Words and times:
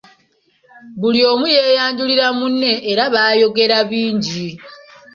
Buli 0.99 1.21
omu 1.31 1.45
yeeyanjulira 1.55 2.27
munne 2.37 2.71
era 2.91 3.03
baayogera 3.13 3.77
bingi. 3.89 4.45